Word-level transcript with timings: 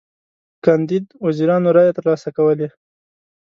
کاندید 0.63 1.05
وزیرانو 1.25 1.69
رایی 1.75 1.95
تر 1.97 2.03
لاسه 2.09 2.29
کولې. 2.37 2.67